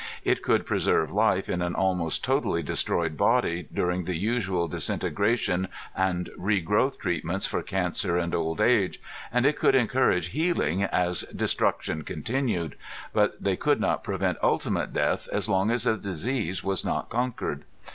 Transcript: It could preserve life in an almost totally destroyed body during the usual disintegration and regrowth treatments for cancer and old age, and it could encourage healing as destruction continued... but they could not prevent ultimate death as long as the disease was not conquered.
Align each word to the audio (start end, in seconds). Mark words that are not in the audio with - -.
It 0.23 0.41
could 0.41 0.65
preserve 0.65 1.11
life 1.11 1.47
in 1.47 1.61
an 1.61 1.75
almost 1.75 2.23
totally 2.23 2.63
destroyed 2.63 3.15
body 3.15 3.67
during 3.71 4.05
the 4.05 4.17
usual 4.17 4.67
disintegration 4.67 5.67
and 5.95 6.27
regrowth 6.39 6.97
treatments 6.99 7.45
for 7.45 7.61
cancer 7.61 8.17
and 8.17 8.33
old 8.33 8.59
age, 8.59 8.99
and 9.31 9.45
it 9.45 9.57
could 9.57 9.75
encourage 9.75 10.29
healing 10.29 10.81
as 10.85 11.21
destruction 11.35 12.03
continued... 12.03 12.77
but 13.13 13.43
they 13.43 13.55
could 13.55 13.79
not 13.79 14.03
prevent 14.03 14.39
ultimate 14.41 14.91
death 14.91 15.29
as 15.31 15.47
long 15.47 15.69
as 15.69 15.83
the 15.83 15.97
disease 15.97 16.63
was 16.63 16.83
not 16.83 17.07
conquered. 17.09 17.63